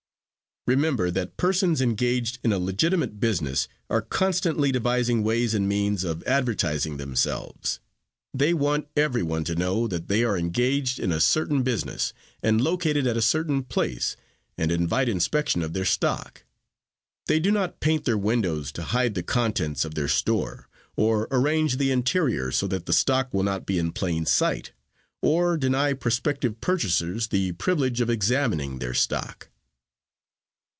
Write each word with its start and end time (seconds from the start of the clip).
"Remember 0.67 1.09
that 1.09 1.37
persons 1.37 1.81
engaged 1.81 2.37
in 2.43 2.53
a 2.53 2.59
legitimate 2.59 3.19
business 3.19 3.67
are 3.89 4.03
constantly 4.03 4.71
devising 4.71 5.23
ways 5.23 5.55
and 5.55 5.67
means 5.67 6.03
of 6.03 6.21
advertising 6.25 6.97
themselves. 6.97 7.79
They 8.31 8.53
want 8.53 8.87
everyone 8.95 9.43
to 9.45 9.55
know 9.55 9.87
that 9.87 10.07
they 10.07 10.23
are 10.23 10.37
engaged 10.37 10.99
in 10.99 11.11
a 11.11 11.19
certain 11.19 11.63
business, 11.63 12.13
and 12.43 12.61
located 12.61 13.07
at 13.07 13.17
a 13.17 13.23
certain 13.23 13.63
place, 13.63 14.15
and 14.55 14.71
invite 14.71 15.09
inspection 15.09 15.63
of 15.63 15.73
their 15.73 15.83
stock. 15.83 16.43
They 17.25 17.39
do 17.39 17.49
not 17.49 17.79
paint 17.79 18.05
their 18.05 18.15
windows 18.15 18.71
to 18.73 18.83
hide 18.83 19.15
the 19.15 19.23
contents 19.23 19.83
of 19.83 19.95
their 19.95 20.07
store, 20.07 20.69
or 20.95 21.27
arrange 21.31 21.77
the 21.77 21.89
interior 21.89 22.51
so 22.51 22.67
that 22.67 22.85
the 22.85 22.93
stock 22.93 23.33
will 23.33 23.41
not 23.43 23.65
be 23.65 23.79
in 23.79 23.93
plain 23.93 24.27
sight, 24.27 24.73
or 25.23 25.57
deny 25.57 25.93
prospective 25.93 26.61
purchasers 26.61 27.29
the 27.29 27.53
privilege 27.53 27.99
of 27.99 28.11
examining 28.11 28.77
their 28.77 28.93
stock." 28.93 29.47